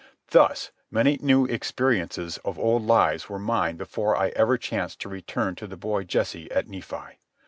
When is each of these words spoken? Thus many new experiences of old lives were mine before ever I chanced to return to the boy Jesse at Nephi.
Thus 0.31 0.71
many 0.89 1.19
new 1.21 1.45
experiences 1.45 2.39
of 2.39 2.57
old 2.57 2.81
lives 2.87 3.29
were 3.29 3.37
mine 3.37 3.77
before 3.77 4.15
ever 4.17 4.53
I 4.55 4.57
chanced 4.57 4.99
to 5.01 5.09
return 5.09 5.53
to 5.57 5.67
the 5.67 5.77
boy 5.77 6.05
Jesse 6.05 6.49
at 6.49 6.67
Nephi. 6.67 7.19